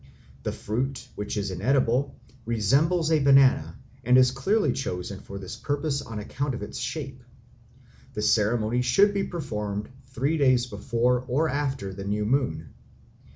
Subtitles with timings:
[0.41, 6.01] The fruit, which is inedible, resembles a banana, and is clearly chosen for this purpose
[6.01, 7.23] on account of its shape.
[8.15, 12.73] The ceremony should be performed three days before or after the new moon.